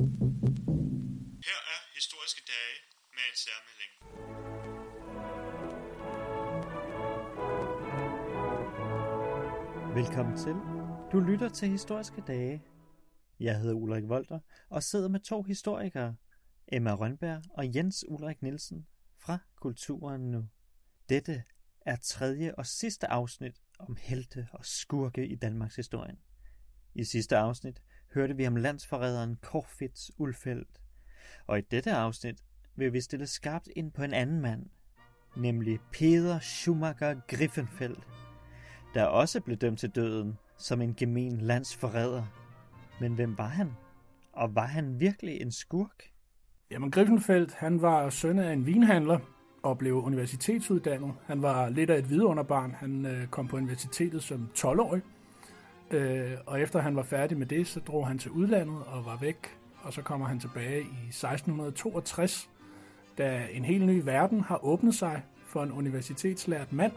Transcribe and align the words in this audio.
Her 0.00 1.60
er 1.72 1.80
historiske 1.94 2.42
dage 2.52 2.76
med 3.16 3.24
en 3.30 3.36
særmelding. 3.46 3.92
Velkommen 9.94 10.36
til. 10.36 10.54
Du 11.12 11.20
lytter 11.30 11.48
til 11.48 11.68
Historiske 11.68 12.22
Dage. 12.26 12.62
Jeg 13.40 13.60
hedder 13.60 13.74
Ulrik 13.74 14.08
Volter 14.08 14.40
og 14.70 14.82
sidder 14.82 15.08
med 15.08 15.20
to 15.20 15.42
historikere, 15.42 16.16
Emma 16.72 16.94
Rønberg 16.94 17.42
og 17.50 17.76
Jens 17.76 18.04
Ulrik 18.08 18.42
Nielsen 18.42 18.86
fra 19.18 19.38
Kulturen 19.56 20.30
Nu. 20.30 20.48
Dette 21.08 21.44
er 21.80 21.96
tredje 21.96 22.54
og 22.54 22.66
sidste 22.66 23.06
afsnit 23.06 23.60
om 23.78 23.96
helte 24.00 24.48
og 24.52 24.66
skurke 24.66 25.26
i 25.26 25.36
Danmarks 25.36 25.76
historie. 25.76 26.16
I 26.94 27.04
sidste 27.04 27.36
afsnit 27.36 27.82
hørte 28.14 28.36
vi 28.36 28.46
om 28.46 28.56
landsforræderen 28.56 29.38
Korfits 29.42 30.10
Ulfeldt, 30.18 30.80
og 31.46 31.58
i 31.58 31.62
dette 31.70 31.92
afsnit 31.92 32.36
vil 32.76 32.92
vi 32.92 33.00
stille 33.00 33.26
skarpt 33.26 33.68
ind 33.76 33.92
på 33.92 34.02
en 34.02 34.12
anden 34.12 34.40
mand, 34.40 34.66
nemlig 35.36 35.78
Peter 35.92 36.38
Schumacher 36.38 37.20
Griffenfeldt, 37.28 38.08
der 38.94 39.04
også 39.04 39.40
blev 39.40 39.56
dømt 39.56 39.78
til 39.78 39.90
døden 39.90 40.38
som 40.56 40.80
en 40.80 40.94
gemen 40.94 41.40
landsforræder. 41.40 42.24
Men 43.00 43.14
hvem 43.14 43.38
var 43.38 43.48
han? 43.48 43.70
Og 44.32 44.54
var 44.54 44.66
han 44.66 45.00
virkelig 45.00 45.40
en 45.40 45.52
skurk? 45.52 46.02
Jamen, 46.70 46.90
Griffenfeldt, 46.90 47.54
han 47.54 47.82
var 47.82 48.10
søn 48.10 48.38
af 48.38 48.52
en 48.52 48.66
vinhandler 48.66 49.18
og 49.62 49.78
blev 49.78 49.94
universitetsuddannet. 49.94 51.14
Han 51.26 51.42
var 51.42 51.68
lidt 51.68 51.90
af 51.90 51.98
et 51.98 52.10
vidunderbarn. 52.10 52.74
Han 52.74 53.06
øh, 53.06 53.26
kom 53.26 53.48
på 53.48 53.56
universitetet 53.56 54.22
som 54.22 54.50
12-årig. 54.58 55.02
Øh, 55.90 56.32
og 56.46 56.60
efter 56.60 56.80
han 56.80 56.96
var 56.96 57.02
færdig 57.02 57.38
med 57.38 57.46
det, 57.46 57.66
så 57.66 57.80
drog 57.80 58.06
han 58.06 58.18
til 58.18 58.30
udlandet 58.30 58.82
og 58.86 59.04
var 59.04 59.16
væk. 59.20 59.56
Og 59.82 59.92
så 59.92 60.02
kommer 60.02 60.26
han 60.26 60.40
tilbage 60.40 60.80
i 60.80 61.08
1662, 61.08 62.50
da 63.18 63.46
en 63.52 63.64
helt 63.64 63.86
ny 63.86 64.02
verden 64.04 64.40
har 64.40 64.64
åbnet 64.64 64.94
sig 64.94 65.22
for 65.46 65.62
en 65.62 65.72
universitetslært 65.72 66.72
mand. 66.72 66.92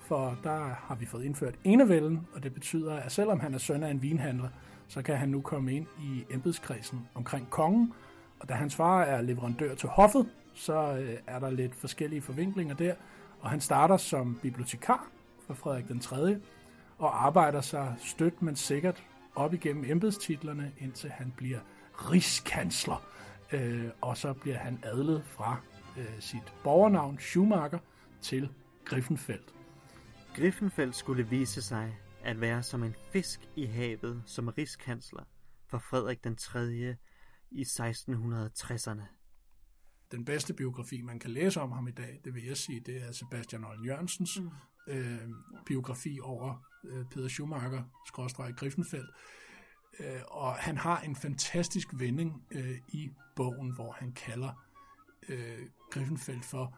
For 0.00 0.38
der 0.44 0.58
har 0.68 0.94
vi 0.94 1.06
fået 1.06 1.24
indført 1.24 1.54
enevælden, 1.64 2.26
og 2.34 2.42
det 2.42 2.54
betyder, 2.54 2.94
at 2.94 3.12
selvom 3.12 3.40
han 3.40 3.54
er 3.54 3.58
søn 3.58 3.82
af 3.82 3.90
en 3.90 4.02
vinhandler, 4.02 4.48
så 4.88 5.02
kan 5.02 5.16
han 5.16 5.28
nu 5.28 5.40
komme 5.40 5.72
ind 5.72 5.86
i 6.00 6.24
embedskredsen 6.30 7.08
omkring 7.14 7.50
kongen. 7.50 7.92
Og 8.40 8.48
da 8.48 8.54
hans 8.54 8.74
far 8.74 9.02
er 9.02 9.22
leverandør 9.22 9.74
til 9.74 9.88
hoffet, 9.88 10.28
så 10.54 10.96
øh, 11.00 11.18
er 11.26 11.38
der 11.38 11.50
lidt 11.50 11.74
forskellige 11.74 12.22
forvinklinger 12.22 12.74
der. 12.74 12.94
Og 13.40 13.50
han 13.50 13.60
starter 13.60 13.96
som 13.96 14.38
bibliotekar 14.42 15.08
for 15.46 15.54
Frederik 15.54 15.88
den 15.88 16.00
3., 16.00 16.36
og 16.98 17.26
arbejder 17.26 17.60
sig 17.60 17.96
stødt, 17.98 18.42
men 18.42 18.56
sikkert 18.56 19.04
op 19.34 19.54
igennem 19.54 19.84
embedstitlerne, 19.84 20.72
indtil 20.78 21.10
han 21.10 21.32
bliver 21.36 21.60
rigskansler. 21.92 23.02
Øh, 23.52 23.90
og 24.00 24.16
så 24.16 24.32
bliver 24.32 24.58
han 24.58 24.80
adlet 24.82 25.24
fra 25.24 25.60
øh, 25.98 26.20
sit 26.20 26.54
borgernavn 26.64 27.18
Schumacher 27.18 27.78
til 28.20 28.48
Griffenfeldt. 28.84 29.54
Griffenfeldt 30.34 30.96
skulle 30.96 31.28
vise 31.28 31.62
sig 31.62 31.98
at 32.24 32.40
være 32.40 32.62
som 32.62 32.82
en 32.82 32.94
fisk 33.12 33.40
i 33.56 33.64
havet 33.64 34.22
som 34.26 34.48
rigskansler 34.48 35.24
for 35.66 35.78
Frederik 35.78 36.24
den 36.24 36.36
3. 36.36 36.96
i 37.50 37.62
1660'erne. 37.62 39.02
Den 40.12 40.24
bedste 40.24 40.54
biografi, 40.54 41.02
man 41.02 41.18
kan 41.18 41.30
læse 41.30 41.60
om 41.60 41.72
ham 41.72 41.88
i 41.88 41.92
dag, 41.92 42.20
det 42.24 42.34
vil 42.34 42.44
jeg 42.44 42.56
sige, 42.56 42.80
det 42.80 43.02
er 43.08 43.12
Sebastian 43.12 43.64
Olden 43.64 43.84
Jørgensens 43.84 44.40
mm. 44.40 44.50
øh, 44.88 45.28
biografi 45.66 46.18
over 46.22 46.67
øh, 46.84 47.04
Peter 47.10 47.28
Schumacher, 47.28 47.82
skråstrej 48.06 48.52
Griffenfeldt. 48.52 49.10
Øh, 50.00 50.20
og 50.26 50.54
han 50.54 50.76
har 50.76 51.00
en 51.00 51.16
fantastisk 51.16 51.88
vending 51.92 52.42
øh, 52.50 52.78
i 52.88 53.10
bogen, 53.36 53.70
hvor 53.70 53.92
han 53.92 54.12
kalder 54.12 54.64
øh, 55.28 55.58
Griffenfeldt 55.90 56.44
for 56.44 56.74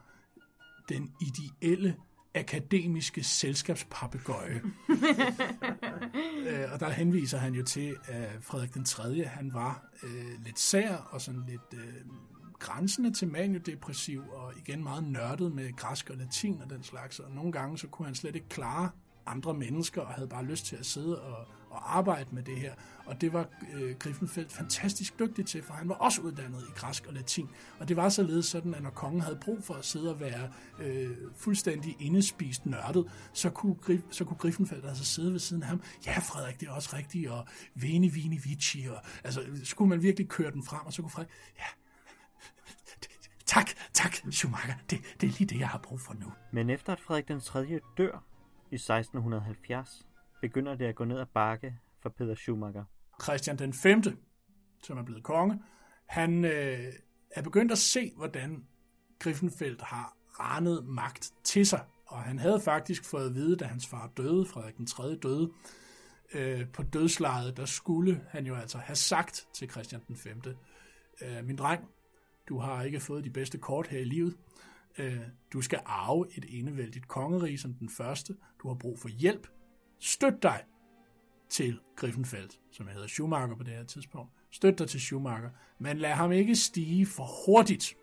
den 0.89 1.11
ideelle 1.21 1.95
akademiske 2.35 3.23
selskabspapegøje. 3.23 4.61
øh, 6.47 6.73
og 6.73 6.79
der 6.79 6.89
henviser 6.89 7.37
han 7.37 7.53
jo 7.53 7.63
til, 7.63 7.95
at 8.05 8.43
Frederik 8.43 8.73
den 8.73 8.85
3. 8.85 9.23
han 9.23 9.53
var 9.53 9.83
øh, 10.03 10.45
lidt 10.45 10.59
sær 10.59 10.95
og 10.95 11.21
sådan 11.21 11.43
lidt 11.47 11.73
øh, 11.73 12.05
grænsende 12.59 13.13
til 13.13 13.27
maniodepressiv 13.27 14.23
og 14.31 14.53
igen 14.57 14.83
meget 14.83 15.03
nørdet 15.03 15.51
med 15.51 15.75
græsk 15.75 16.09
og 16.09 16.17
latin 16.17 16.61
og 16.61 16.69
den 16.69 16.83
slags. 16.83 17.19
Og 17.19 17.31
nogle 17.31 17.51
gange 17.51 17.77
så 17.77 17.87
kunne 17.87 18.05
han 18.05 18.15
slet 18.15 18.35
ikke 18.35 18.49
klare 18.49 18.89
andre 19.25 19.53
mennesker 19.53 20.01
og 20.01 20.13
havde 20.13 20.27
bare 20.27 20.45
lyst 20.45 20.65
til 20.65 20.75
at 20.75 20.85
sidde 20.85 21.21
og, 21.21 21.47
og 21.69 21.97
arbejde 21.97 22.35
med 22.35 22.43
det 22.43 22.57
her. 22.57 22.73
Og 23.05 23.21
det 23.21 23.33
var 23.33 23.47
øh, 23.73 23.95
Griffenfeldt 23.95 24.51
fantastisk 24.51 25.19
dygtig 25.19 25.45
til, 25.45 25.63
for 25.63 25.73
han 25.73 25.89
var 25.89 25.95
også 25.95 26.21
uddannet 26.21 26.61
i 26.69 26.71
græsk 26.75 27.05
og 27.07 27.13
latin. 27.13 27.49
Og 27.79 27.87
det 27.87 27.97
var 27.97 28.09
således 28.09 28.45
sådan, 28.45 28.75
at 28.75 28.83
når 28.83 28.89
kongen 28.89 29.21
havde 29.21 29.39
brug 29.41 29.63
for 29.63 29.73
at 29.73 29.85
sidde 29.85 30.09
og 30.09 30.19
være 30.19 30.49
øh, 30.79 31.17
fuldstændig 31.35 31.95
indespist 31.99 32.65
nørdet, 32.65 33.11
så 33.33 33.49
kunne, 33.49 33.75
Grif, 33.75 34.01
så 34.11 34.25
kunne 34.25 34.37
Griffenfeldt 34.37 34.85
altså 34.85 35.05
sidde 35.05 35.31
ved 35.31 35.39
siden 35.39 35.63
af 35.63 35.69
ham. 35.69 35.81
Ja, 36.05 36.19
Frederik, 36.19 36.59
det 36.59 36.67
er 36.67 36.71
også 36.71 36.95
rigtigt, 36.95 37.29
og 37.29 37.47
Veni, 37.75 38.07
Vini, 38.07 38.37
Vici. 38.37 38.85
Og, 38.89 38.97
altså, 39.23 39.43
så 39.63 39.75
kunne 39.75 39.89
man 39.89 40.01
virkelig 40.01 40.29
køre 40.29 40.51
den 40.51 40.63
frem, 40.63 40.85
og 40.85 40.93
så 40.93 41.01
kunne 41.01 41.11
Frederik, 41.11 41.31
ja, 41.57 41.65
tak, 43.45 43.69
tak, 43.93 44.15
Schumacher, 44.31 44.73
det, 44.89 44.99
det 45.21 45.27
er 45.27 45.31
lige 45.31 45.45
det, 45.45 45.59
jeg 45.59 45.69
har 45.69 45.79
brug 45.79 45.99
for 45.99 46.13
nu. 46.13 46.33
Men 46.51 46.69
efter 46.69 46.93
at 46.93 46.99
Frederik 46.99 47.27
den 47.27 47.41
3. 47.41 47.79
dør 47.97 48.23
i 48.71 48.75
1670, 48.75 50.07
begynder 50.41 50.75
det 50.75 50.85
at 50.85 50.95
gå 50.95 51.05
ned 51.05 51.19
ad 51.19 51.25
bakke 51.33 51.77
for 52.01 52.09
Peter 52.09 52.35
Schumacher. 52.35 52.83
Christian 53.23 53.59
den 53.59 53.73
5., 53.73 54.03
som 54.83 54.97
er 54.97 55.03
blevet 55.03 55.23
konge, 55.23 55.63
han 56.05 56.45
øh, 56.45 56.93
er 57.31 57.41
begyndt 57.41 57.71
at 57.71 57.77
se, 57.77 58.13
hvordan 58.17 58.65
Griffenfeldt 59.19 59.81
har 59.81 60.17
ranet 60.39 60.85
magt 60.85 61.33
til 61.43 61.65
sig. 61.65 61.85
Og 62.05 62.21
han 62.21 62.39
havde 62.39 62.59
faktisk 62.59 63.05
fået 63.05 63.25
at 63.25 63.35
vide, 63.35 63.55
da 63.55 63.65
hans 63.65 63.87
far 63.87 64.11
døde, 64.17 64.45
Frederik 64.45 64.77
den 64.77 64.87
3. 64.87 65.15
døde, 65.15 65.51
øh, 66.33 66.67
på 66.73 66.83
dødslejet, 66.83 67.57
der 67.57 67.65
skulle 67.65 68.21
han 68.29 68.45
jo 68.45 68.55
altså 68.55 68.77
have 68.77 68.95
sagt 68.95 69.47
til 69.53 69.69
Christian 69.69 70.01
den 70.07 70.15
5. 70.15 70.41
Øh, 71.21 71.45
min 71.45 71.55
dreng, 71.55 71.89
du 72.49 72.59
har 72.59 72.83
ikke 72.83 72.99
fået 72.99 73.23
de 73.23 73.29
bedste 73.29 73.57
kort 73.57 73.87
her 73.87 73.99
i 73.99 74.03
livet. 74.03 74.37
Øh, 74.97 75.21
du 75.53 75.61
skal 75.61 75.79
arve 75.85 76.27
et 76.37 76.45
enevældigt 76.49 77.07
kongerige 77.07 77.57
som 77.57 77.73
den 77.73 77.89
første. 77.89 78.35
Du 78.63 78.67
har 78.67 78.75
brug 78.75 78.99
for 78.99 79.09
hjælp. 79.09 79.47
Støt 79.99 80.43
dig 80.43 80.63
til 81.49 81.79
Griffenfeldt, 81.95 82.59
som 82.71 82.87
hedder 82.87 83.07
Schumacher 83.07 83.55
på 83.55 83.63
det 83.63 83.73
her 83.73 83.83
tidspunkt. 83.83 84.31
Støt 84.51 84.79
dig 84.79 84.89
til 84.89 85.01
Schumacher, 85.01 85.49
men 85.79 85.97
lad 85.97 86.13
ham 86.13 86.31
ikke 86.31 86.55
stige 86.55 87.05
for 87.05 87.45
hurtigt. 87.45 87.95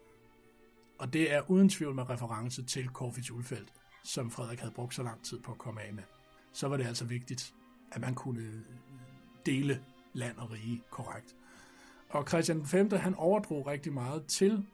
Og 0.99 1.13
det 1.13 1.33
er 1.33 1.51
uden 1.51 1.69
tvivl 1.69 1.95
med 1.95 2.11
reference 2.11 2.63
til 2.63 2.87
Corfitz 2.87 3.31
Ulfeldt, 3.31 3.73
som 4.05 4.31
Frederik 4.31 4.61
havde 4.61 4.73
brugt 4.73 4.95
så 4.95 5.03
lang 5.03 5.25
tid 5.25 5.41
på 5.41 5.53
at 5.53 5.59
komme 5.59 5.83
af 5.83 5.95
med. 5.95 6.03
Så 6.53 6.69
var 6.69 6.77
det 6.77 6.87
altså 6.87 7.05
vigtigt, 7.05 7.55
at 7.93 8.01
man 8.01 8.15
kunne 8.15 8.41
øh, 8.41 8.61
dele 9.47 9.83
land 10.13 10.37
og 10.37 10.51
rige 10.51 10.83
korrekt. 10.91 11.37
Og 12.09 12.29
Christian 12.29 12.63
V. 12.73 12.97
han 12.97 13.15
overdrog 13.15 13.67
rigtig 13.67 13.93
meget 13.93 14.27
til 14.27 14.67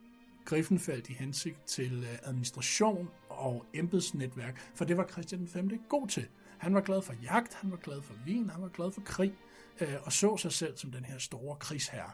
Griffenfeldt 0.44 1.08
i 1.08 1.12
hensigt 1.12 1.66
til 1.66 2.04
øh, 2.04 2.18
administration 2.22 3.10
og 3.28 3.66
embedsnetværk, 3.74 4.70
for 4.74 4.84
det 4.84 4.96
var 4.96 5.06
Christian 5.06 5.48
V. 5.54 5.70
god 5.88 6.08
til. 6.08 6.26
Han 6.58 6.74
var 6.74 6.80
glad 6.80 7.02
for 7.02 7.14
jagt, 7.22 7.54
han 7.54 7.70
var 7.70 7.76
glad 7.76 8.02
for 8.02 8.14
vin, 8.26 8.50
han 8.50 8.62
var 8.62 8.68
glad 8.68 8.90
for 8.90 9.00
krig, 9.00 9.34
øh, 9.80 9.94
og 10.02 10.12
så 10.12 10.36
sig 10.36 10.52
selv 10.52 10.76
som 10.76 10.90
den 10.90 11.04
her 11.04 11.18
store 11.18 11.56
krigsherre. 11.56 12.10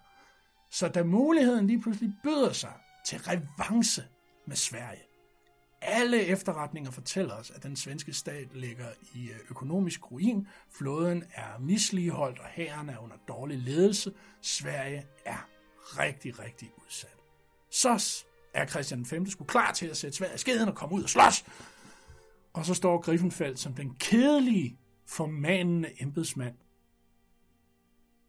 Så 0.70 0.88
da 0.88 1.04
muligheden 1.04 1.66
lige 1.66 1.80
pludselig 1.80 2.12
byder 2.22 2.52
sig 2.52 2.72
til 3.06 3.18
revanche 3.18 4.02
med 4.46 4.56
Sverige, 4.56 5.02
alle 5.82 6.26
efterretninger 6.26 6.90
fortæller 6.90 7.34
os, 7.34 7.50
at 7.50 7.62
den 7.62 7.76
svenske 7.76 8.12
stat 8.12 8.54
ligger 8.54 8.88
i 9.14 9.28
øh, 9.28 9.36
økonomisk 9.50 10.12
ruin, 10.12 10.48
flåden 10.70 11.24
er 11.34 11.58
misligeholdt, 11.58 12.38
og 12.38 12.46
hæren 12.46 12.88
er 12.88 12.98
under 12.98 13.16
dårlig 13.28 13.58
ledelse. 13.58 14.12
Sverige 14.40 15.06
er 15.24 15.48
rigtig, 15.98 16.38
rigtig 16.38 16.70
udsat. 16.86 17.19
Så 17.70 18.24
er 18.54 18.66
Christian 18.66 19.06
5. 19.06 19.26
skulle 19.26 19.48
klar 19.48 19.72
til 19.72 19.86
at 19.86 19.96
sætte 19.96 20.16
Sverige 20.16 20.34
i 20.34 20.38
skeden 20.38 20.68
og 20.68 20.74
komme 20.74 20.94
ud 20.94 21.02
og 21.02 21.08
slås. 21.08 21.44
Og 22.52 22.66
så 22.66 22.74
står 22.74 23.00
Griffenfeldt 23.00 23.58
som 23.58 23.74
den 23.74 23.94
kedelige, 23.94 24.78
formanende 25.06 26.02
embedsmand. 26.02 26.54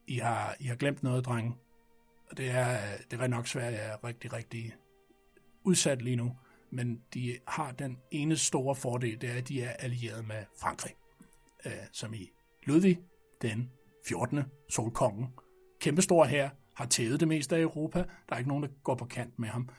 I 0.08 0.18
har, 0.18 0.56
I 0.60 0.64
har 0.64 0.76
glemt 0.76 1.04
noget, 1.04 1.26
drenge. 1.26 1.56
Og 2.30 2.38
det 2.38 2.50
er, 2.50 2.98
det 3.12 3.22
er 3.22 3.28
nok 3.28 3.48
Sverige 3.48 3.78
er 3.78 4.04
rigtig, 4.04 4.34
rigtig 4.34 4.76
udsat 5.64 6.02
lige 6.02 6.16
nu 6.16 6.36
men 6.72 7.02
de 7.14 7.38
har 7.48 7.72
den 7.72 7.98
ene 8.12 8.38
store 8.38 8.76
fordel, 8.76 9.22
det 9.22 9.30
er, 9.30 9.38
at 9.38 9.48
de 9.48 9.64
er 9.64 9.72
allieret 9.72 10.28
med 10.28 10.46
Frankrig, 10.60 10.94
øh, 11.66 11.72
som 11.92 12.14
i 12.14 12.32
Ludvig 12.64 13.00
den 13.42 13.72
14. 14.08 14.44
solkongen. 14.70 15.28
Kæmpestor 15.80 16.26
her, 16.26 16.50
har 16.82 16.88
tævet 16.88 17.20
det 17.20 17.28
meste 17.28 17.56
af 17.56 17.62
Europa, 17.62 18.00
der 18.00 18.36
er 18.36 18.38
ikke 18.38 18.50
nogen, 18.50 18.64
der 18.64 18.70
går 18.84 18.96
på 18.96 19.06
kant 19.06 19.40
med 19.40 19.50
ham. 19.50 19.70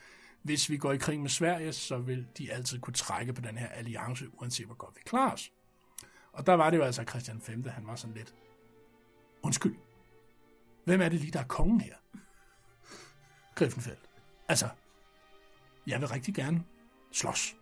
Hvis 0.41 0.69
vi 0.69 0.77
går 0.77 0.91
i 0.91 0.97
krig 0.97 1.19
med 1.19 1.29
Sverige, 1.29 1.73
så 1.73 1.97
vil 1.97 2.27
de 2.37 2.51
altid 2.51 2.79
kunne 2.79 2.93
trække 2.93 3.33
på 3.33 3.41
den 3.41 3.57
her 3.57 3.67
alliance, 3.67 4.25
uanset 4.33 4.65
hvor 4.65 4.75
godt 4.75 4.95
vi 4.95 5.01
klarer 5.05 5.31
os. 5.31 5.51
Og 6.33 6.45
der 6.45 6.53
var 6.53 6.69
det 6.69 6.77
jo 6.77 6.83
altså 6.83 7.03
Christian 7.03 7.41
V, 7.47 7.69
han 7.69 7.87
var 7.87 7.95
sådan 7.95 8.15
lidt, 8.15 8.35
undskyld, 9.43 9.75
hvem 10.85 11.01
er 11.01 11.09
det 11.09 11.19
lige, 11.19 11.31
der 11.31 11.39
er 11.39 11.47
kongen 11.47 11.81
her? 11.81 11.95
Griffenfeld. 13.55 13.97
Altså, 14.47 14.69
jeg 15.87 16.01
vil 16.01 16.07
rigtig 16.07 16.35
gerne 16.35 16.63
slås. 17.11 17.55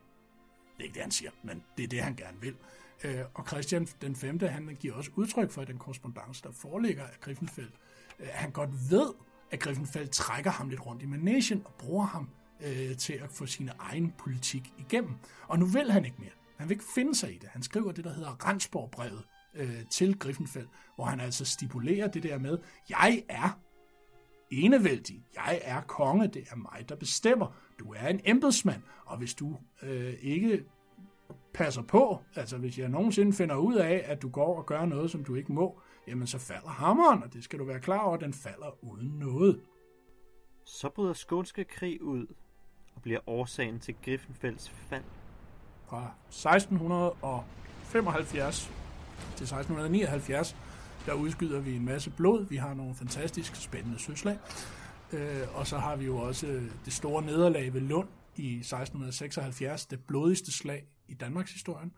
Det 0.78 0.80
er 0.80 0.84
ikke 0.84 0.94
det, 0.94 1.02
han 1.02 1.12
siger, 1.12 1.32
men 1.44 1.64
det 1.78 1.84
er 1.84 1.88
det, 1.88 2.02
han 2.02 2.16
gerne 2.16 2.42
vil. 2.42 2.56
Øh, 3.04 3.26
og 3.34 3.48
Christian 3.48 3.86
den 3.86 4.16
5. 4.16 4.40
han 4.40 4.78
giver 4.80 4.94
også 4.94 5.12
udtryk 5.16 5.52
for 5.52 5.62
i 5.62 5.66
den 5.66 5.78
korrespondence, 5.78 6.44
der 6.44 6.52
foreligger 6.52 7.04
af 7.04 7.20
Griffenfeld, 7.22 7.72
øh, 8.20 8.28
han 8.32 8.52
godt 8.52 8.70
ved, 8.90 9.14
at 9.51 9.59
Griffenfeld 9.59 10.07
trækker 10.07 10.51
ham 10.51 10.69
lidt 10.69 10.86
rundt 10.86 11.03
i 11.03 11.06
managen 11.06 11.62
og 11.65 11.74
bruger 11.80 12.06
ham 12.06 12.30
øh, 12.62 12.98
til 12.98 13.13
at 13.13 13.30
få 13.31 13.45
sin 13.45 13.69
egen 13.80 14.13
politik 14.18 14.74
igennem. 14.77 15.15
Og 15.48 15.59
nu 15.59 15.65
vil 15.65 15.92
han 15.92 16.06
ikke 16.06 16.18
mere. 16.19 16.30
Han 16.57 16.69
vil 16.69 16.75
ikke 16.75 16.86
finde 16.95 17.15
sig 17.15 17.36
i 17.36 17.38
det. 17.38 17.50
Han 17.50 17.63
skriver 17.63 17.92
det, 17.92 18.03
der 18.03 18.13
hedder 18.13 18.48
Rensborg-brevet 18.48 19.24
øh, 19.53 19.86
til 19.89 20.19
Griffenfeld, 20.19 20.68
hvor 20.95 21.06
han 21.06 21.19
altså 21.19 21.45
stipulerer 21.45 22.07
det 22.07 22.24
der 22.24 22.39
med, 22.39 22.57
jeg 22.89 23.24
er 23.30 23.59
enevældig. 24.51 25.25
Jeg 25.36 25.62
er 25.63 25.81
konge, 25.81 26.27
det 26.27 26.44
er 26.51 26.56
mig, 26.56 26.86
der 26.89 26.95
bestemmer. 26.95 27.56
Du 27.80 27.94
er 27.94 28.07
en 28.07 28.19
embedsmand, 28.25 28.81
og 29.06 29.18
hvis 29.18 29.33
du 29.33 29.57
øh, 29.81 30.13
ikke 30.21 30.63
passer 31.53 31.81
på, 31.81 32.21
altså 32.36 32.57
hvis 32.57 32.80
jeg 32.80 32.89
nogensinde 32.89 33.33
finder 33.33 33.56
ud 33.56 33.75
af, 33.75 34.03
at 34.06 34.21
du 34.21 34.30
går 34.30 34.57
og 34.57 34.65
gør 34.65 34.86
noget, 34.86 35.12
som 35.12 35.24
du 35.24 35.36
ikke 35.36 35.53
må, 35.53 35.81
jamen 36.07 36.27
så 36.27 36.38
falder 36.38 36.69
hammeren, 36.69 37.24
og 37.24 37.33
det 37.33 37.44
skal 37.44 37.59
du 37.59 37.63
være 37.63 37.80
klar 37.80 38.00
over, 38.00 38.18
den 38.18 38.33
falder 38.33 38.83
uden 38.83 39.19
noget. 39.19 39.62
Så 40.65 40.89
bryder 40.89 41.13
skånske 41.13 41.63
krig 41.63 42.03
ud 42.03 42.27
og 42.95 43.01
bliver 43.01 43.19
årsagen 43.27 43.80
til 43.80 43.95
Griffenfelds 44.06 44.69
fald. 44.69 45.03
Fra 45.88 46.13
1675 46.30 48.71
til 49.36 49.44
1679, 49.44 50.56
der 51.06 51.13
udskyder 51.13 51.59
vi 51.59 51.75
en 51.75 51.86
masse 51.86 52.09
blod. 52.09 52.45
Vi 52.45 52.56
har 52.56 52.74
nogle 52.74 52.95
fantastisk 52.95 53.56
spændende 53.56 54.00
søslag. 54.00 54.38
Øh, 55.13 55.42
og 55.53 55.68
så 55.68 55.77
har 55.77 55.95
vi 55.95 56.06
jo 56.06 56.18
også 56.18 56.62
det 56.86 56.94
store 56.94 57.21
nederlag 57.21 57.74
ved 57.74 57.81
Lund 57.81 58.07
i 58.36 58.56
1676, 58.56 59.86
det 59.86 60.00
blodigste 60.07 60.51
slag 60.51 60.86
i 61.12 61.13
Danmarks 61.13 61.52
historien. 61.52 61.92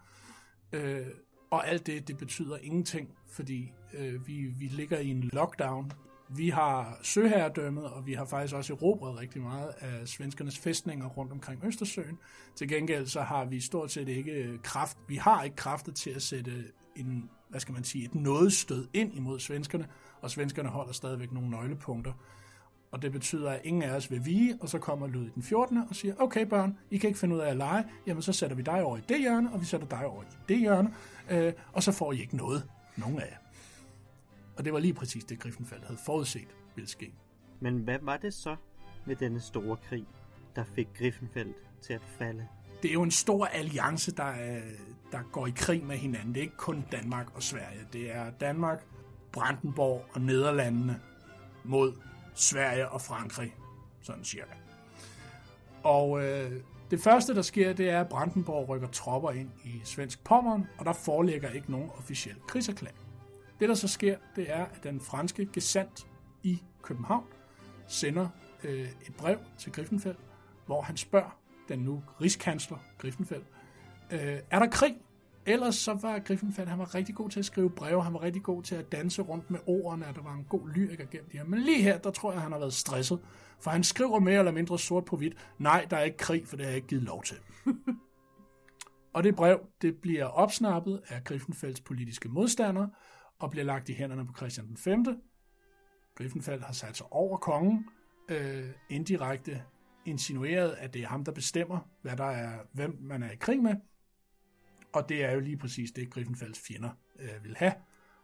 Øh, 0.73 1.07
og 1.51 1.67
alt 1.67 1.85
det, 1.87 2.07
det 2.07 2.17
betyder 2.17 2.57
ingenting, 2.61 3.09
fordi 3.27 3.71
øh, 3.93 4.27
vi, 4.27 4.33
vi 4.33 4.65
ligger 4.65 4.99
i 4.99 5.07
en 5.07 5.21
lockdown. 5.33 5.91
Vi 6.29 6.49
har 6.49 6.99
søherredømmet, 7.01 7.85
og 7.85 8.05
vi 8.05 8.13
har 8.13 8.25
faktisk 8.25 8.55
også 8.55 8.73
erobret 8.73 9.19
rigtig 9.19 9.41
meget 9.41 9.73
af 9.79 10.07
svenskernes 10.07 10.57
fæstninger 10.57 11.05
rundt 11.05 11.31
omkring 11.31 11.65
Østersøen. 11.65 12.17
Til 12.55 12.67
gengæld 12.67 13.07
så 13.07 13.21
har 13.21 13.45
vi 13.45 13.59
stort 13.59 13.91
set 13.91 14.07
ikke 14.07 14.59
kraft. 14.63 14.97
Vi 15.07 15.15
har 15.15 15.43
ikke 15.43 15.55
kræfter 15.55 15.91
til 15.91 16.09
at 16.09 16.21
sætte 16.21 16.63
en, 16.95 17.29
hvad 17.49 17.59
skal 17.59 17.73
man 17.73 17.83
sige, 17.83 18.05
et 18.05 18.15
nådestød 18.15 18.87
ind 18.93 19.13
imod 19.13 19.39
svenskerne, 19.39 19.87
og 20.21 20.31
svenskerne 20.31 20.69
holder 20.69 20.93
stadigvæk 20.93 21.31
nogle 21.31 21.49
nøglepunkter. 21.49 22.13
Og 22.93 23.01
det 23.01 23.11
betyder, 23.11 23.51
at 23.51 23.61
ingen 23.63 23.83
af 23.83 23.95
os 23.95 24.11
vil 24.11 24.25
vige, 24.25 24.57
og 24.61 24.69
så 24.69 24.79
kommer 24.79 25.07
Ludvig 25.07 25.33
den 25.35 25.43
14. 25.43 25.77
og 25.77 25.95
siger, 25.95 26.13
okay 26.19 26.45
børn, 26.45 26.77
I 26.91 26.97
kan 26.97 27.07
ikke 27.07 27.19
finde 27.19 27.35
ud 27.35 27.39
af 27.39 27.49
at 27.49 27.57
lege, 27.57 27.85
jamen 28.07 28.21
så 28.21 28.33
sætter 28.33 28.55
vi 28.55 28.61
dig 28.61 28.83
over 28.83 28.97
i 28.97 29.01
det 29.09 29.19
hjørne, 29.19 29.53
og 29.53 29.61
vi 29.61 29.65
sætter 29.65 29.87
dig 29.87 30.05
over 30.05 30.23
i 30.23 30.25
det 30.49 30.59
hjørne, 30.59 30.93
øh, 31.29 31.53
og 31.73 31.83
så 31.83 31.91
får 31.91 32.11
I 32.11 32.21
ikke 32.21 32.37
noget, 32.37 32.63
nogen 32.97 33.19
af 33.19 33.25
jer. 33.25 33.37
Og 34.57 34.65
det 34.65 34.73
var 34.73 34.79
lige 34.79 34.93
præcis 34.93 35.23
det, 35.23 35.39
Griffenfeld 35.39 35.83
havde 35.83 35.99
forudset 36.05 36.47
ville 36.75 36.89
ske. 36.89 37.13
Men 37.59 37.77
hvad 37.77 37.97
var 38.01 38.17
det 38.17 38.33
så 38.33 38.55
med 39.05 39.15
denne 39.15 39.39
store 39.39 39.77
krig, 39.89 40.05
der 40.55 40.63
fik 40.63 40.87
Griffenfeld 40.97 41.53
til 41.81 41.93
at 41.93 42.01
falde? 42.17 42.47
Det 42.81 42.89
er 42.89 42.93
jo 42.93 43.03
en 43.03 43.11
stor 43.11 43.45
alliance, 43.45 44.11
der, 44.15 44.33
der 45.11 45.19
går 45.31 45.47
i 45.47 45.53
krig 45.55 45.83
med 45.83 45.97
hinanden. 45.97 46.29
Det 46.29 46.37
er 46.37 46.43
ikke 46.43 46.57
kun 46.57 46.85
Danmark 46.91 47.35
og 47.35 47.43
Sverige. 47.43 47.87
Det 47.93 48.15
er 48.15 48.29
Danmark, 48.29 48.85
Brandenborg 49.31 50.05
og 50.13 50.21
Nederlandene 50.21 50.99
mod 51.63 51.93
Sverige 52.35 52.89
og 52.89 53.01
Frankrig, 53.01 53.55
sådan 54.01 54.23
cirka. 54.23 54.53
Og 55.83 56.23
øh, 56.23 56.51
det 56.91 56.99
første, 56.99 57.35
der 57.35 57.41
sker, 57.41 57.73
det 57.73 57.89
er, 57.89 58.01
at 58.01 58.09
Brandenborg 58.09 58.69
rykker 58.69 58.87
tropper 58.87 59.31
ind 59.31 59.49
i 59.63 59.81
Svensk 59.83 60.23
Pommern, 60.23 60.67
og 60.77 60.85
der 60.85 60.93
foreligger 60.93 61.49
ikke 61.49 61.71
nogen 61.71 61.89
officiel 61.97 62.35
krigserklæring. 62.47 62.97
Det, 63.59 63.69
der 63.69 63.75
så 63.75 63.87
sker, 63.87 64.17
det 64.35 64.51
er, 64.51 64.65
at 64.65 64.83
den 64.83 65.01
franske 65.01 65.49
gesandt 65.53 66.07
i 66.43 66.63
København 66.81 67.25
sender 67.87 68.27
øh, 68.63 68.89
et 69.07 69.15
brev 69.17 69.37
til 69.57 69.71
Griffenfeld, 69.71 70.15
hvor 70.65 70.81
han 70.81 70.97
spørger 70.97 71.37
den 71.69 71.79
nu 71.79 72.03
rigskansler 72.21 72.77
Griffenfeld, 72.97 73.43
øh, 74.11 74.39
er 74.51 74.59
der 74.59 74.67
krig? 74.69 74.95
Ellers 75.45 75.75
så 75.75 75.93
var 75.93 76.19
Griffenfeld, 76.19 76.67
han 76.67 76.79
var 76.79 76.95
rigtig 76.95 77.15
god 77.15 77.29
til 77.29 77.39
at 77.39 77.45
skrive 77.45 77.69
breve, 77.69 78.03
han 78.03 78.13
var 78.13 78.21
rigtig 78.21 78.43
god 78.43 78.63
til 78.63 78.75
at 78.75 78.91
danse 78.91 79.21
rundt 79.21 79.51
med 79.51 79.59
ordene, 79.67 80.05
at 80.05 80.15
der 80.15 80.21
var 80.21 80.33
en 80.33 80.43
god 80.49 80.69
lyriker 80.69 81.05
gennem 81.05 81.29
det 81.29 81.39
her. 81.39 81.45
Men 81.45 81.59
lige 81.59 81.83
her, 81.83 81.97
der 81.97 82.11
tror 82.11 82.31
jeg, 82.31 82.41
han 82.41 82.51
har 82.51 82.59
været 82.59 82.73
stresset, 82.73 83.19
for 83.59 83.71
han 83.71 83.83
skriver 83.83 84.19
mere 84.19 84.39
eller 84.39 84.51
mindre 84.51 84.79
sort 84.79 85.05
på 85.05 85.17
hvidt, 85.17 85.53
nej, 85.57 85.87
der 85.89 85.97
er 85.97 86.03
ikke 86.03 86.17
krig, 86.17 86.47
for 86.47 86.55
det 86.55 86.65
har 86.65 86.69
jeg 86.69 86.75
ikke 86.75 86.87
givet 86.87 87.03
lov 87.03 87.23
til. 87.23 87.37
og 89.15 89.23
det 89.23 89.35
brev, 89.35 89.59
det 89.81 89.97
bliver 90.01 90.25
opsnappet 90.25 91.01
af 91.07 91.23
Griffenfelds 91.23 91.81
politiske 91.81 92.29
modstandere, 92.29 92.89
og 93.39 93.51
bliver 93.51 93.65
lagt 93.65 93.89
i 93.89 93.93
hænderne 93.93 94.25
på 94.25 94.33
Christian 94.37 94.67
den 94.67 94.77
5. 94.77 95.05
Griffenfeld 96.15 96.61
har 96.61 96.73
sat 96.73 96.97
sig 96.97 97.05
over 97.11 97.37
kongen, 97.37 97.85
øh, 98.29 98.69
indirekte 98.89 99.61
insinueret, 100.05 100.75
at 100.77 100.93
det 100.93 101.01
er 101.01 101.07
ham, 101.07 101.23
der 101.23 101.31
bestemmer, 101.31 101.79
hvad 102.01 102.17
der 102.17 102.23
er, 102.23 102.59
hvem 102.73 102.97
man 103.01 103.23
er 103.23 103.31
i 103.31 103.35
krig 103.35 103.63
med, 103.63 103.75
og 104.93 105.09
det 105.09 105.23
er 105.23 105.31
jo 105.31 105.39
lige 105.39 105.57
præcis 105.57 105.91
det, 105.91 106.09
Griffenfelds 106.09 106.59
fjender 106.59 106.89
øh, 107.19 107.43
vil 107.43 107.55
have. 107.57 107.73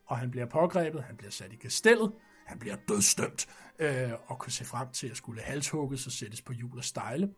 Og 0.06 0.18
han 0.18 0.32
bliver 0.32 0.46
pågrebet, 0.46 1.04
han 1.04 1.18
bliver 1.18 1.32
sat 1.32 1.54
i 1.54 1.56
kastellet, 1.56 2.12
han 2.46 2.60
bliver 2.60 2.76
dødstømt 2.88 3.48
øh, 3.80 4.12
og 4.26 4.40
kan 4.40 4.52
se 4.52 4.66
frem 4.66 4.88
til 4.92 5.08
at 5.08 5.18
skulle 5.18 5.42
halshugges 5.42 6.06
og 6.06 6.12
sættes 6.12 6.42
på 6.42 6.54
hjul 6.54 6.78
og 6.78 6.84
stejle. 6.84 7.30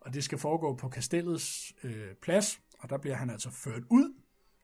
Og 0.00 0.14
det 0.14 0.24
skal 0.24 0.38
foregå 0.38 0.74
på 0.74 0.88
kastellets 0.88 1.74
øh, 1.84 2.14
plads, 2.22 2.60
og 2.78 2.90
der 2.90 2.98
bliver 2.98 3.16
han 3.16 3.30
altså 3.30 3.50
ført 3.50 3.82
ud. 3.90 4.14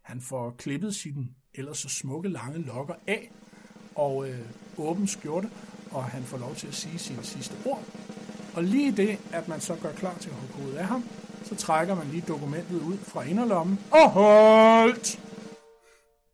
Han 0.03 0.21
får 0.21 0.51
klippet 0.51 0.95
sine 0.95 1.29
ellers 1.55 1.79
så 1.79 1.89
smukke 1.89 2.29
lange 2.29 2.59
lokker 2.59 2.95
af 3.07 3.31
og 3.95 4.29
øh, 4.31 4.41
åben 4.79 5.07
skjorte, 5.07 5.51
og 5.91 6.05
han 6.05 6.23
får 6.23 6.39
lov 6.39 6.55
til 6.55 6.67
at 6.67 6.75
sige 6.75 6.99
sine 6.99 7.23
sidste 7.23 7.55
ord. 7.67 7.85
Og 8.55 8.65
lige 8.65 8.97
det, 8.97 9.19
at 9.33 9.49
man 9.49 9.61
så 9.61 9.77
gør 9.83 9.93
klar 9.93 10.19
til 10.19 10.31
at 10.31 10.37
hugge 10.37 10.55
hovedet 10.55 10.79
af 10.79 10.87
ham, 10.87 11.05
så 11.49 11.57
trækker 11.57 11.95
man 11.95 12.07
lige 12.07 12.25
dokumentet 12.29 12.81
ud 12.81 12.99
fra 12.99 13.23
inderlommen 13.23 13.79
og 13.91 14.11
holdt! 14.11 15.21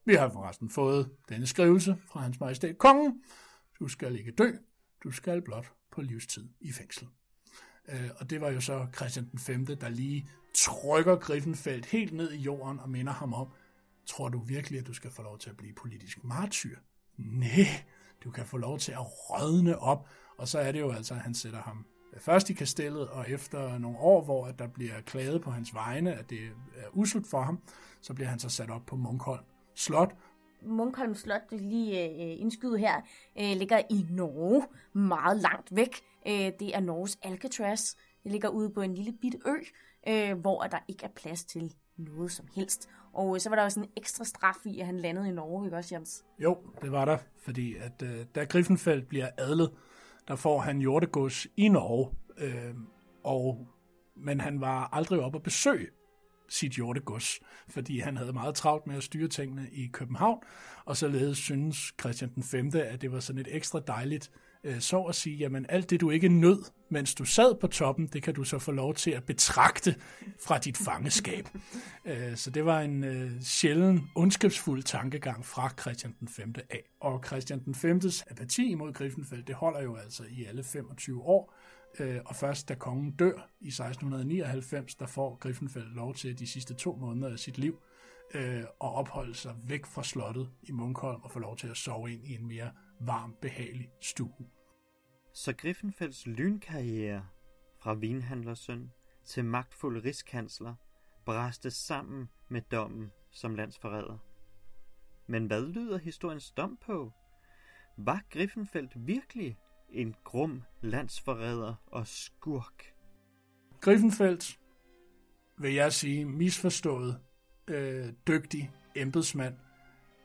Vi 0.05 0.15
har 0.15 0.29
forresten 0.29 0.71
fået 0.71 1.11
denne 1.29 1.47
skrivelse 1.47 1.97
fra 2.07 2.21
hans 2.21 2.41
majestæt 2.41 2.79
kongen. 2.79 3.23
Du 3.81 3.89
skal 3.89 4.19
ikke 4.19 4.31
dø, 4.31 4.51
du 5.05 5.11
skal 5.11 5.43
blot 5.43 5.67
på 5.93 6.03
livstid 6.03 6.49
i 6.61 6.73
fængsel. 6.73 7.09
Øh, 7.89 8.11
og 8.17 8.31
det 8.31 8.41
var 8.41 8.51
jo 8.51 8.61
så 8.61 8.87
Christian 8.97 9.29
den 9.31 9.39
5., 9.39 9.67
der 9.67 9.89
lige 9.89 10.29
trykker 10.55 11.17
Griffenfeldt 11.17 11.87
helt 11.87 12.13
ned 12.13 12.33
i 12.33 12.39
jorden 12.39 12.81
og 12.81 12.91
minder 12.91 13.13
ham 13.13 13.35
om, 13.35 13.49
tror 14.07 14.29
du 14.29 14.39
virkelig, 14.39 14.81
at 14.81 14.87
du 14.87 14.95
skal 14.95 15.11
få 15.11 15.23
lov 15.23 15.39
til 15.39 15.51
at 15.51 15.57
blive 15.57 15.75
politisk 15.75 16.25
martyr? 16.25 16.77
Nej, 17.17 17.85
du 18.25 18.31
kan 18.31 18.47
få 18.47 18.57
lov 18.57 18.79
til 18.79 18.93
at 18.93 19.31
rådne 19.31 19.79
op. 19.79 20.09
Og 20.39 20.49
så 20.49 20.59
er 20.59 20.73
det 20.73 20.81
jo 20.81 20.93
altså, 20.93 21.15
at 21.15 21.21
han 21.21 21.35
sætter 21.35 21.63
ham 21.63 21.87
først 22.19 22.51
i 22.51 22.53
kastellet, 22.53 23.09
og 23.09 23.31
efter 23.31 23.79
nogle 23.79 23.99
år, 23.99 24.25
hvor 24.25 24.47
der 24.47 24.67
bliver 24.67 25.01
klaget 25.01 25.43
på 25.43 25.51
hans 25.51 25.75
vegne, 25.75 26.15
at 26.15 26.31
det 26.31 26.39
er 26.77 26.89
usult 26.93 27.27
for 27.27 27.43
ham, 27.43 27.59
så 28.01 28.15
bliver 28.15 28.29
han 28.29 28.39
så 28.39 28.49
sat 28.49 28.71
op 28.71 28.87
på 28.87 28.97
Munkholm 28.97 29.45
Slot. 29.75 30.15
Munkholm 30.63 31.15
Slot, 31.15 31.51
det 31.51 31.61
lige 31.61 32.05
øh, 32.05 32.79
her, 32.79 33.01
øh, 33.41 33.57
ligger 33.57 33.79
i 33.91 34.07
Norge, 34.11 34.67
meget 34.93 35.37
langt 35.37 35.77
væk. 35.77 36.01
Øh, 36.27 36.53
det 36.61 36.77
er 36.77 36.81
Norges 36.81 37.19
Alcatraz. 37.23 37.95
Det 38.25 38.33
ligger 38.33 38.49
ude 38.49 38.71
på 38.71 38.81
en 38.81 38.95
lille 38.95 39.13
bit 39.13 39.35
ø, 39.47 39.55
øh, 40.09 40.39
hvor 40.39 40.63
der 40.63 40.79
ikke 40.89 41.05
er 41.05 41.11
plads 41.17 41.45
til 41.45 41.75
noget 41.97 42.33
som 42.33 42.47
helst. 42.55 42.89
Og 43.13 43.35
øh, 43.35 43.41
så 43.41 43.49
var 43.49 43.57
der 43.57 43.63
også 43.63 43.81
en 43.81 43.89
ekstra 43.97 44.25
straf 44.25 44.67
i, 44.67 44.81
at 44.81 44.87
han 44.87 44.99
landede 44.99 45.29
i 45.29 45.33
Norge, 45.33 45.67
ikke 45.67 45.77
også, 45.77 45.95
Jens? 45.95 46.25
Jo, 46.39 46.59
det 46.83 46.93
var 46.93 47.05
der, 47.05 47.19
fordi 47.39 47.77
at 47.77 48.03
øh, 48.03 48.27
da 48.35 48.45
Griffenfeld 48.45 49.03
bliver 49.03 49.29
adlet, 49.39 49.71
der 50.29 50.37
får 50.37 50.61
han 50.61 50.79
jordegods 50.79 51.47
i 51.57 51.69
Norge, 51.69 52.11
øh, 52.39 52.75
og, 53.25 53.67
men 54.17 54.41
han 54.41 54.61
var 54.61 54.89
aldrig 54.93 55.21
op 55.21 55.35
at 55.35 55.43
besøge 55.43 55.89
sit 56.49 56.79
jordegods, 56.79 57.41
fordi 57.69 57.99
han 57.99 58.17
havde 58.17 58.33
meget 58.33 58.55
travlt 58.55 58.87
med 58.87 58.97
at 58.97 59.03
styre 59.03 59.29
tingene 59.29 59.69
i 59.73 59.87
København, 59.87 60.39
og 60.85 60.97
således 60.97 61.39
synes 61.39 61.95
Christian 62.01 62.31
den 62.35 62.43
5., 62.43 62.71
at 62.75 63.03
det 63.03 63.13
var 63.13 63.21
sådan 63.21 63.41
et 63.41 63.49
ekstra 63.51 63.81
dejligt 63.87 64.31
øh, 64.65 64.81
så 64.81 65.03
at 65.03 65.15
sige, 65.15 65.37
jamen 65.37 65.67
alt 65.69 65.91
det 65.91 66.01
du 66.01 66.11
ikke 66.11 66.29
nød, 66.29 66.63
mens 66.89 67.15
du 67.15 67.25
sad 67.25 67.55
på 67.61 67.67
toppen, 67.67 68.07
det 68.07 68.23
kan 68.23 68.35
du 68.35 68.45
så 68.45 68.59
få 68.59 68.73
lov 68.73 68.95
til 68.95 69.11
at 69.11 69.25
betragte 69.25 69.95
fra 70.41 70.59
dit 70.59 70.77
fangeskab. 70.77 71.49
øh, 72.05 72.37
så 72.37 72.51
det 72.51 72.65
var 72.65 72.81
en 72.81 73.05
øh, 73.05 73.31
sjælden, 73.43 74.11
ondskabsfuld 74.15 74.83
tankegang 74.83 75.47
fra 75.47 75.71
Christian 75.81 76.15
den 76.21 76.29
5. 76.29 76.55
af. 76.71 76.83
Og 77.01 77.25
Christian 77.27 77.65
den 77.65 77.75
5.s 77.75 78.25
apati 78.31 78.71
imod 78.71 78.93
Griffenfeld, 78.93 79.45
det 79.45 79.55
holder 79.55 79.83
jo 79.83 79.97
altså 79.97 80.23
i 80.31 80.45
alle 80.45 80.65
25 80.65 81.23
år, 81.23 81.55
øh, 82.01 82.21
og 82.27 82.37
først 82.37 82.69
da 82.69 82.75
kongen 82.75 83.11
dør 83.17 83.51
i 83.61 83.69
1699, 83.69 84.95
der 84.95 85.07
får 85.07 85.37
Griffenfeld 85.37 85.95
lov 85.95 86.15
til 86.15 86.39
de 86.39 86.47
sidste 86.47 86.75
to 86.75 86.97
måneder 86.97 87.33
af 87.33 87.39
sit 87.39 87.59
liv 87.59 87.83
øh, 88.35 88.61
at 88.61 88.67
opholde 88.79 89.35
sig 89.35 89.57
væk 89.69 89.87
fra 89.87 90.03
slottet 90.03 90.51
i 90.63 90.73
Munkholm 90.73 91.23
og 91.23 91.31
få 91.31 91.39
lov 91.39 91.57
til 91.57 91.69
at 91.69 91.77
sove 91.77 92.13
ind 92.13 92.25
i 92.25 92.35
en 92.35 92.49
mere 92.49 92.71
varm, 93.01 93.37
behagelig 93.43 93.91
stue. 94.01 94.49
Så 95.35 95.53
Griffenfelds 95.57 96.27
lynkarriere 96.27 97.27
fra 97.81 97.95
vinhandlersøn 97.95 98.91
til 99.25 99.45
magtfuld 99.45 100.05
rigskansler 100.05 100.75
bræste 101.25 101.71
sammen 101.71 102.29
med 102.49 102.63
dommen 102.63 103.11
som 103.31 103.55
landsforræder. 103.55 104.19
Men 105.27 105.47
hvad 105.47 105.63
lyder 105.63 105.99
historiens 105.99 106.51
dom 106.51 106.77
på? 106.77 107.13
Var 107.99 108.23
Griffenfeld 108.31 108.89
virkelig 108.97 109.59
en 109.95 110.15
grum 110.25 110.63
landsforræder 110.81 111.75
og 111.87 112.07
skurk? 112.07 112.93
Griffenfeldt, 113.81 114.59
vil 115.59 115.75
jeg 115.75 115.93
sige, 115.93 116.25
misforstået, 116.25 117.19
øh, 117.69 118.07
dygtig 118.29 118.71
embedsmand. 118.97 119.55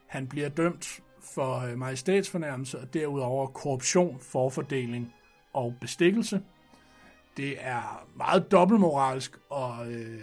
Han 0.07 0.27
bliver 0.27 0.49
dømt 0.49 1.03
for 1.19 1.59
øh, 1.59 1.77
majestætsfornærmelse 1.77 2.79
og 2.79 2.93
derudover 2.93 3.47
korruption, 3.47 4.19
forfordeling 4.19 5.13
og 5.53 5.75
bestikkelse. 5.81 6.41
Det 7.37 7.55
er 7.59 8.07
meget 8.15 8.51
dobbeltmoralsk 8.51 9.39
og 9.49 9.91
øh, 9.91 10.21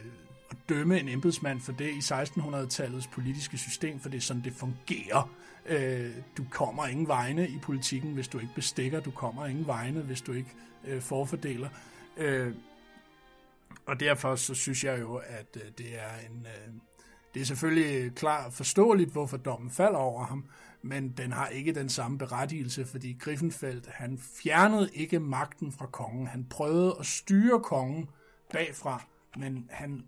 at 0.50 0.56
dømme 0.68 1.00
en 1.00 1.08
embedsmand 1.08 1.60
for 1.60 1.72
det 1.72 1.90
i 1.90 1.98
1600-tallets 1.98 3.08
politiske 3.12 3.58
system, 3.58 4.00
for 4.00 4.08
det 4.08 4.16
er 4.16 4.20
sådan, 4.20 4.44
det 4.44 4.52
fungerer. 4.52 5.30
Øh, 5.66 6.10
du 6.36 6.44
kommer 6.50 6.86
ingen 6.86 7.08
vegne 7.08 7.48
i 7.48 7.58
politikken, 7.62 8.12
hvis 8.12 8.28
du 8.28 8.38
ikke 8.38 8.54
bestikker. 8.54 9.00
Du 9.00 9.10
kommer 9.10 9.46
ingen 9.46 9.66
vegne, 9.66 10.00
hvis 10.00 10.20
du 10.20 10.32
ikke 10.32 10.50
øh, 10.84 11.02
forfordeler. 11.02 11.68
Øh, 12.16 12.54
og 13.86 14.00
derfor 14.00 14.36
så 14.36 14.54
synes 14.54 14.84
jeg 14.84 15.00
jo, 15.00 15.16
at 15.16 15.56
øh, 15.56 15.62
det 15.78 15.86
er 15.98 16.28
en... 16.30 16.46
Øh, 16.46 16.74
det 17.34 17.42
er 17.42 17.46
selvfølgelig 17.46 18.14
klart 18.14 18.52
forståeligt, 18.52 19.10
hvorfor 19.10 19.36
dommen 19.36 19.70
falder 19.70 19.98
over 19.98 20.24
ham, 20.24 20.44
men 20.82 21.08
den 21.08 21.32
har 21.32 21.46
ikke 21.46 21.74
den 21.74 21.88
samme 21.88 22.18
berettigelse, 22.18 22.84
fordi 22.84 23.16
Griffenfeldt, 23.20 23.86
han 23.86 24.18
fjernede 24.42 24.90
ikke 24.94 25.20
magten 25.20 25.72
fra 25.72 25.86
kongen. 25.86 26.26
Han 26.26 26.46
prøvede 26.50 26.96
at 27.00 27.06
styre 27.06 27.60
kongen 27.60 28.08
bagfra, 28.52 29.04
men 29.36 29.68
han, 29.70 30.04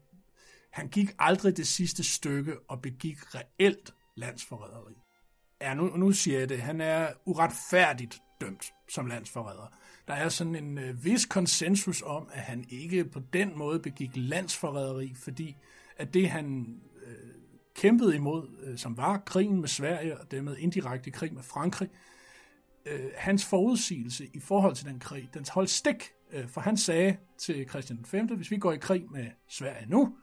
han 0.78 0.88
gik 0.88 1.10
aldrig 1.18 1.56
det 1.56 1.66
sidste 1.66 2.04
stykke 2.04 2.58
og 2.68 2.82
begik 2.82 3.34
reelt 3.34 3.94
landsforræderi. 4.16 4.94
Ja, 5.60 5.74
nu, 5.74 5.96
nu 5.96 6.12
siger 6.12 6.38
jeg 6.38 6.48
det. 6.48 6.60
Han 6.60 6.80
er 6.80 7.08
uretfærdigt 7.24 8.18
dømt 8.40 8.72
som 8.88 9.06
landsforræder. 9.06 9.72
Der 10.08 10.14
er 10.14 10.28
sådan 10.28 10.54
en 10.54 10.78
øh, 10.78 11.04
vis 11.04 11.26
konsensus 11.26 12.02
om, 12.02 12.28
at 12.32 12.40
han 12.40 12.64
ikke 12.68 13.04
på 13.04 13.20
den 13.32 13.58
måde 13.58 13.80
begik 13.80 14.10
landsforræderi, 14.14 15.14
fordi 15.14 15.56
at 15.96 16.14
det 16.14 16.30
han 16.30 16.76
øh, 17.06 17.34
kæmpede 17.74 18.16
imod, 18.16 18.48
øh, 18.62 18.78
som 18.78 18.96
var 18.96 19.18
krigen 19.18 19.60
med 19.60 19.68
Sverige 19.68 20.20
og 20.20 20.30
dermed 20.30 20.56
indirekte 20.56 21.10
krig 21.10 21.34
med 21.34 21.42
Frankrig, 21.42 21.88
øh, 22.86 23.10
hans 23.16 23.44
forudsigelse 23.44 24.26
i 24.34 24.40
forhold 24.40 24.74
til 24.74 24.86
den 24.86 24.98
krig, 24.98 25.28
den 25.34 25.44
holdt 25.50 25.70
stik, 25.70 26.12
øh, 26.32 26.48
for 26.48 26.60
han 26.60 26.76
sagde 26.76 27.16
til 27.38 27.68
Christian 27.68 28.06
V, 28.12 28.36
hvis 28.36 28.50
vi 28.50 28.56
går 28.56 28.72
i 28.72 28.78
krig 28.78 29.06
med 29.10 29.26
Sverige 29.48 29.86
nu, 29.88 30.16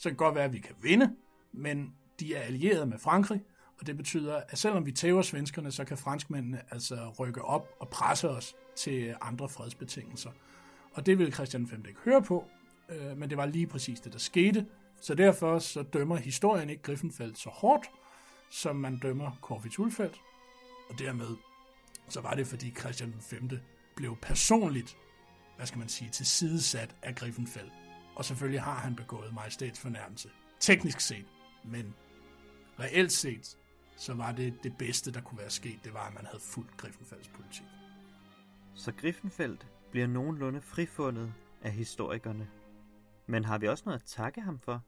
så 0.00 0.08
kan 0.08 0.10
det 0.10 0.18
godt 0.18 0.34
være, 0.34 0.44
at 0.44 0.52
vi 0.52 0.58
kan 0.58 0.74
vinde, 0.82 1.16
men 1.52 1.94
de 2.20 2.34
er 2.34 2.40
allieret 2.40 2.88
med 2.88 2.98
Frankrig, 2.98 3.42
og 3.78 3.86
det 3.86 3.96
betyder, 3.96 4.42
at 4.48 4.58
selvom 4.58 4.86
vi 4.86 4.92
tæver 4.92 5.22
svenskerne, 5.22 5.72
så 5.72 5.84
kan 5.84 5.98
franskmændene 5.98 6.62
altså 6.70 7.14
rykke 7.18 7.42
op 7.42 7.68
og 7.80 7.88
presse 7.88 8.30
os 8.30 8.54
til 8.76 9.14
andre 9.20 9.48
fredsbetingelser. 9.48 10.30
Og 10.92 11.06
det 11.06 11.18
ville 11.18 11.32
Christian 11.32 11.70
V 11.70 11.88
ikke 11.88 12.00
høre 12.04 12.22
på, 12.22 12.44
øh, 12.88 13.18
men 13.18 13.30
det 13.30 13.38
var 13.38 13.46
lige 13.46 13.66
præcis 13.66 14.00
det, 14.00 14.12
der 14.12 14.18
skete. 14.18 14.66
Så 15.00 15.14
derfor 15.14 15.58
så 15.58 15.82
dømmer 15.82 16.16
historien 16.16 16.70
ikke 16.70 16.82
Griffenfeldt 16.82 17.38
så 17.38 17.50
hårdt, 17.50 17.90
som 18.50 18.76
man 18.76 18.98
dømmer 18.98 19.38
Corfitz 19.42 19.78
Ulfeldt. 19.78 20.20
Og 20.90 20.98
dermed 20.98 21.36
så 22.08 22.20
var 22.20 22.34
det, 22.34 22.46
fordi 22.46 22.70
Christian 22.70 23.14
V 23.32 23.34
blev 23.96 24.16
personligt, 24.22 24.96
hvad 25.56 25.66
skal 25.66 25.78
man 25.78 25.88
sige, 25.88 26.10
tilsidesat 26.10 26.96
af 27.02 27.14
Griffenfeldt. 27.14 27.72
Og 28.20 28.24
selvfølgelig 28.24 28.62
har 28.62 28.74
han 28.74 28.96
begået 28.96 29.34
majestætsfornærmelse. 29.34 30.30
Teknisk 30.58 31.00
set, 31.00 31.26
men 31.64 31.94
reelt 32.80 33.12
set, 33.12 33.58
så 33.96 34.14
var 34.14 34.32
det 34.32 34.54
det 34.62 34.76
bedste, 34.78 35.12
der 35.12 35.20
kunne 35.20 35.38
være 35.38 35.50
sket, 35.50 35.84
det 35.84 35.94
var, 35.94 36.06
at 36.06 36.14
man 36.14 36.26
havde 36.26 36.40
fuldt 36.40 36.76
Griffenfelds 36.76 37.28
politik. 37.28 37.66
Så 38.74 38.92
Griffenfeldt 38.92 39.66
bliver 39.90 40.06
nogenlunde 40.06 40.60
frifundet 40.60 41.32
af 41.62 41.72
historikerne. 41.72 42.48
Men 43.26 43.44
har 43.44 43.58
vi 43.58 43.68
også 43.68 43.82
noget 43.86 43.98
at 43.98 44.04
takke 44.04 44.40
ham 44.40 44.58
for? 44.58 44.82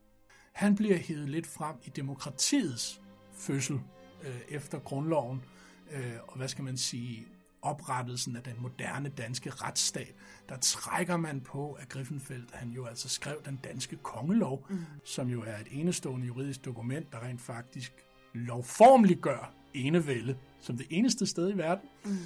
Han 0.53 0.75
bliver 0.75 0.97
hævet 0.97 1.29
lidt 1.29 1.47
frem 1.47 1.77
i 1.85 1.91
demokratiets 1.91 3.01
fødsel 3.33 3.81
øh, 4.23 4.41
efter 4.49 4.79
grundloven, 4.79 5.45
øh, 5.91 6.17
og 6.29 6.37
hvad 6.37 6.49
skal 6.49 6.65
man 6.65 6.77
sige, 6.77 7.27
oprettelsen 7.63 8.37
af 8.37 8.43
den 8.43 8.55
moderne 8.59 9.09
danske 9.09 9.51
retsstat, 9.51 10.15
der 10.49 10.57
trækker 10.57 11.17
man 11.17 11.41
på, 11.41 11.73
at 11.73 11.89
Griffenfeldt, 11.89 12.51
han 12.51 12.71
jo 12.71 12.87
altså 12.87 13.09
skrev 13.09 13.43
den 13.45 13.57
danske 13.57 13.97
kongelov, 13.97 14.67
mm. 14.71 14.85
som 15.05 15.29
jo 15.29 15.43
er 15.43 15.57
et 15.57 15.69
enestående 15.71 16.27
juridisk 16.27 16.65
dokument, 16.65 17.13
der 17.13 17.23
rent 17.23 17.41
faktisk 17.41 17.93
lovformliggør 18.35 19.55
enevælde 19.75 20.37
som 20.61 20.77
det 20.77 20.87
eneste 20.91 21.27
sted 21.27 21.55
i 21.55 21.57
verden, 21.57 21.89
mm. 22.05 22.17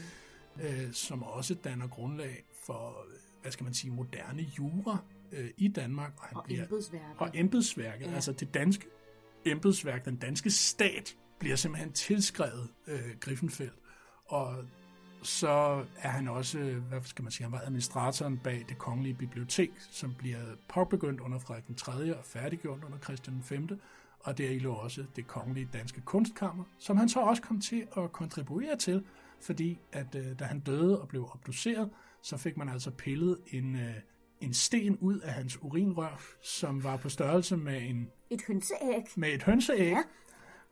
øh, 0.62 0.92
som 0.92 1.22
også 1.22 1.54
danner 1.54 1.88
grundlag 1.88 2.44
for, 2.66 3.06
hvad 3.42 3.52
skal 3.52 3.64
man 3.64 3.74
sige, 3.74 3.90
moderne 3.90 4.42
jura 4.58 4.98
øh, 5.32 5.50
i 5.56 5.68
Danmark. 5.68 6.12
Og, 6.18 6.24
han 6.26 6.36
og 6.36 6.44
bliver, 6.44 6.62
embedsværket. 6.62 7.16
Og 7.18 7.30
embedsværket, 7.34 8.06
ja. 8.06 8.14
altså 8.14 8.32
det 8.32 8.54
danske 8.54 8.86
embedsværk, 9.44 10.04
den 10.04 10.16
danske 10.16 10.50
stat, 10.50 11.16
bliver 11.38 11.56
simpelthen 11.56 11.92
tilskrevet 11.92 12.68
øh, 12.86 13.16
Griffenfeldt. 13.20 13.78
Og 14.26 14.56
så 15.26 15.84
er 15.96 16.08
han 16.08 16.28
også, 16.28 16.58
hvad 16.58 17.00
skal 17.04 17.22
man 17.22 17.32
sige, 17.32 17.44
han 17.44 17.52
var 17.52 17.60
administratoren 17.60 18.38
bag 18.38 18.64
det 18.68 18.78
kongelige 18.78 19.14
bibliotek, 19.14 19.70
som 19.90 20.14
bliver 20.14 20.38
påbegyndt 20.68 21.20
under 21.20 21.38
Frederik 21.38 21.66
den 21.66 21.74
3. 21.74 22.16
og 22.16 22.24
færdiggjort 22.24 22.84
under 22.84 22.98
Christian 22.98 23.42
5 23.42 23.68
og 24.26 24.38
der 24.38 24.58
lå 24.60 24.72
også 24.72 25.04
det 25.16 25.26
kongelige 25.26 25.68
danske 25.72 26.00
kunstkammer, 26.00 26.64
som 26.78 26.96
han 26.96 27.08
så 27.08 27.20
også 27.20 27.42
kom 27.42 27.60
til 27.60 27.86
at 27.96 28.12
kontribuere 28.12 28.76
til, 28.76 29.04
fordi 29.40 29.78
at 29.92 30.14
øh, 30.14 30.38
da 30.38 30.44
han 30.44 30.60
døde 30.60 31.00
og 31.00 31.08
blev 31.08 31.30
obduceret, 31.34 31.90
så 32.22 32.36
fik 32.36 32.56
man 32.56 32.68
altså 32.68 32.90
pillet 32.90 33.38
en, 33.48 33.76
øh, 33.76 33.94
en 34.40 34.54
sten 34.54 34.96
ud 34.96 35.18
af 35.18 35.32
hans 35.32 35.62
urinrør, 35.62 36.20
som 36.42 36.84
var 36.84 36.96
på 36.96 37.08
størrelse 37.08 37.56
med 37.56 37.82
en... 37.82 38.10
Et 38.30 38.42
hønseæg. 38.48 39.04
Med 39.16 39.28
et 39.28 39.42
hønseæg. 39.42 39.92
Ja. 39.92 40.02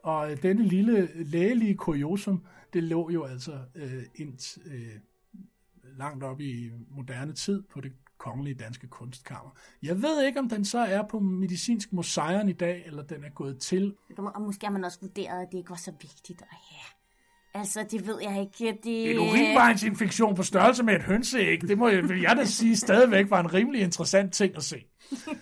Og 0.05 0.31
øh, 0.31 0.43
denne 0.43 0.63
lille 0.63 1.25
lægelige 1.25 1.75
kuriosum, 1.75 2.45
det 2.73 2.83
lå 2.83 3.11
jo 3.11 3.25
altså 3.25 3.59
øh, 3.75 4.03
ind, 4.15 4.59
øh, 4.67 4.97
langt 5.99 6.25
op 6.25 6.41
i 6.41 6.71
moderne 6.91 7.33
tid 7.33 7.63
på 7.63 7.81
det 7.81 7.93
kongelige 8.19 8.55
danske 8.55 8.87
kunstkammer. 8.87 9.51
Jeg 9.83 10.03
ved 10.03 10.27
ikke, 10.27 10.39
om 10.39 10.49
den 10.49 10.65
så 10.65 10.79
er 10.79 11.03
på 11.03 11.19
medicinsk 11.19 11.93
museum 11.93 12.49
i 12.49 12.53
dag, 12.53 12.83
eller 12.87 13.03
den 13.03 13.25
er 13.25 13.31
gået 13.31 13.59
til. 13.59 13.95
Og 14.19 14.43
måske 14.43 14.67
har 14.67 14.73
man 14.73 14.85
også 14.85 14.99
vurderet, 15.01 15.43
at 15.43 15.49
det 15.53 15.59
ikke 15.59 15.71
var 15.71 15.77
så 15.77 15.93
vigtigt. 16.01 16.43
Og 16.43 16.57
ja, 16.73 17.59
altså, 17.61 17.87
det 17.91 18.07
ved 18.07 18.19
jeg 18.23 18.41
ikke. 18.41 18.79
Det... 18.85 19.11
En 19.11 19.19
urinvejsinfektion 19.19 20.35
på 20.35 20.43
størrelse 20.43 20.83
med 20.83 20.95
et 20.95 21.03
hønseæg, 21.03 21.61
det 21.61 21.79
må 21.79 21.89
jeg, 21.89 22.23
jeg 22.23 22.37
da 22.37 22.45
sige 22.45 22.77
stadigvæk 22.77 23.31
var 23.31 23.41
en 23.41 23.55
rimelig 23.55 23.81
interessant 23.81 24.33
ting 24.33 24.57
at 24.57 24.65
se. 24.65 24.85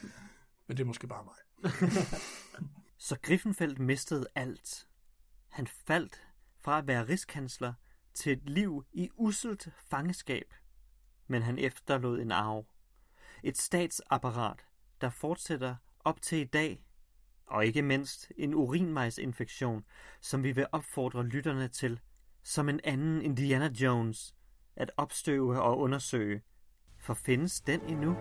Men 0.68 0.76
det 0.76 0.80
er 0.80 0.86
måske 0.86 1.06
bare 1.06 1.24
mig. 1.24 1.72
så 3.02 3.16
Griffenfeldt 3.22 3.78
mistede 3.78 4.26
alt. 4.34 4.88
Han 5.48 5.66
faldt 5.66 6.22
fra 6.58 6.78
at 6.78 6.86
være 6.86 7.08
rigskansler 7.08 7.72
til 8.14 8.32
et 8.32 8.50
liv 8.50 8.84
i 8.92 9.10
uselt 9.16 9.68
fangeskab. 9.90 10.54
Men 11.26 11.42
han 11.42 11.58
efterlod 11.58 12.20
en 12.20 12.32
arv. 12.32 12.66
Et 13.42 13.58
statsapparat, 13.58 14.66
der 15.00 15.10
fortsætter 15.10 15.76
op 16.00 16.22
til 16.22 16.38
i 16.38 16.44
dag, 16.44 16.84
og 17.46 17.66
ikke 17.66 17.82
mindst 17.82 18.32
en 18.36 18.54
urinmejsinfektion, 18.54 19.84
som 20.20 20.42
vi 20.42 20.52
vil 20.52 20.66
opfordre 20.72 21.26
lytterne 21.26 21.68
til, 21.68 22.00
som 22.42 22.68
en 22.68 22.80
anden 22.84 23.22
Indiana 23.22 23.68
Jones, 23.68 24.34
at 24.76 24.90
opstøve 24.96 25.62
og 25.62 25.78
undersøge. 25.78 26.42
For 26.98 27.14
findes 27.14 27.60
den 27.60 27.80
endnu? 27.80 28.16